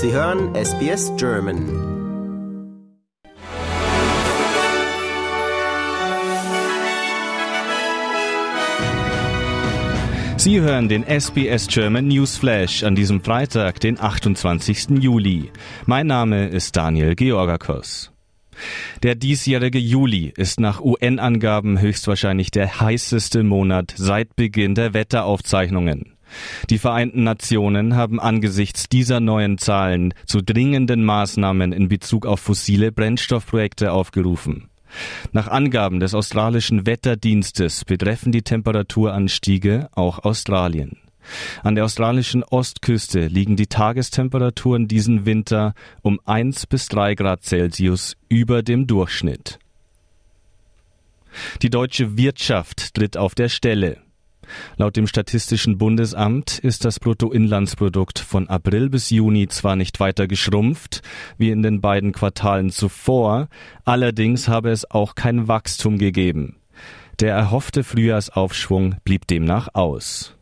[0.00, 1.58] Sie hören SBS German.
[10.36, 14.90] Sie hören den SBS German Newsflash an diesem Freitag, den 28.
[15.00, 15.50] Juli.
[15.86, 18.12] Mein Name ist Daniel Georgakos.
[19.02, 26.17] Der diesjährige Juli ist nach UN-Angaben höchstwahrscheinlich der heißeste Monat seit Beginn der Wetteraufzeichnungen.
[26.70, 32.92] Die Vereinten Nationen haben angesichts dieser neuen Zahlen zu dringenden Maßnahmen in Bezug auf fossile
[32.92, 34.68] Brennstoffprojekte aufgerufen.
[35.32, 40.98] Nach Angaben des australischen Wetterdienstes betreffen die Temperaturanstiege auch Australien.
[41.62, 48.16] An der australischen Ostküste liegen die Tagestemperaturen diesen Winter um 1 bis 3 Grad Celsius
[48.28, 49.58] über dem Durchschnitt.
[51.60, 53.98] Die deutsche Wirtschaft tritt auf der Stelle.
[54.76, 61.02] Laut dem Statistischen Bundesamt ist das Bruttoinlandsprodukt von April bis Juni zwar nicht weiter geschrumpft,
[61.36, 63.48] wie in den beiden Quartalen zuvor,
[63.84, 66.56] allerdings habe es auch kein Wachstum gegeben.
[67.20, 70.36] Der erhoffte Frühjahrsaufschwung blieb demnach aus.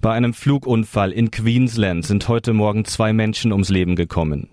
[0.00, 4.50] Bei einem Flugunfall in Queensland sind heute Morgen zwei Menschen ums Leben gekommen.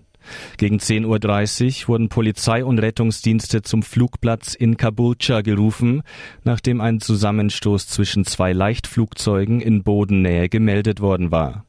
[0.56, 6.02] Gegen 10.30 Uhr wurden Polizei und Rettungsdienste zum Flugplatz in Caboolture gerufen,
[6.44, 11.64] nachdem ein Zusammenstoß zwischen zwei Leichtflugzeugen in Bodennähe gemeldet worden war.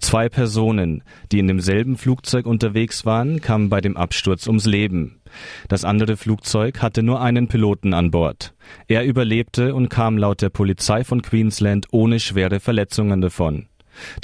[0.00, 5.20] Zwei Personen, die in demselben Flugzeug unterwegs waren, kamen bei dem Absturz ums Leben.
[5.68, 8.54] Das andere Flugzeug hatte nur einen Piloten an Bord.
[8.88, 13.66] Er überlebte und kam laut der Polizei von Queensland ohne schwere Verletzungen davon.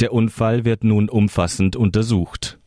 [0.01, 2.58] Der Unfall wird nun umfassend untersucht.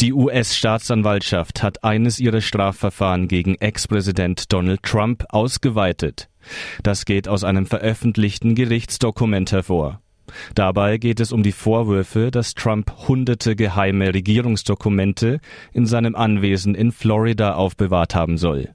[0.00, 6.28] Die US-Staatsanwaltschaft hat eines ihrer Strafverfahren gegen Ex-Präsident Donald Trump ausgeweitet.
[6.82, 10.00] Das geht aus einem veröffentlichten Gerichtsdokument hervor.
[10.54, 15.40] Dabei geht es um die Vorwürfe, dass Trump hunderte geheime Regierungsdokumente
[15.72, 18.74] in seinem Anwesen in Florida aufbewahrt haben soll.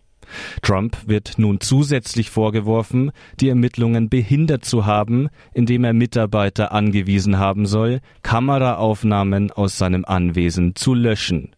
[0.62, 7.66] Trump wird nun zusätzlich vorgeworfen, die Ermittlungen behindert zu haben, indem er Mitarbeiter angewiesen haben
[7.66, 11.56] soll, Kameraaufnahmen aus seinem Anwesen zu löschen.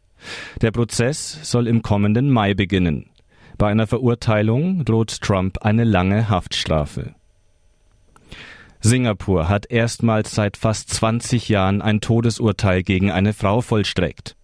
[0.61, 3.09] Der Prozess soll im kommenden Mai beginnen.
[3.57, 7.15] Bei einer Verurteilung droht Trump eine lange Haftstrafe.
[8.81, 14.35] Singapur hat erstmals seit fast 20 Jahren ein Todesurteil gegen eine Frau vollstreckt.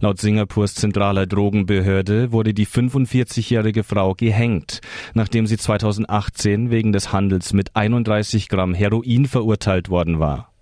[0.00, 4.80] Laut Singapurs zentraler Drogenbehörde wurde die 45-jährige Frau gehängt,
[5.14, 10.52] nachdem sie 2018 wegen des Handels mit 31 Gramm Heroin verurteilt worden war.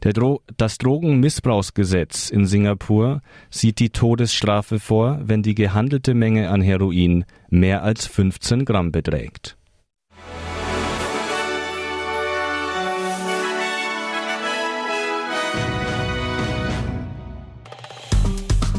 [0.00, 7.24] Dro das Drogenmissbrauchsgesetz in Singapur sieht die Todesstrafe vor, wenn die gehandelte Menge an Heroin
[7.48, 9.56] mehr als 15 Gramm beträgt.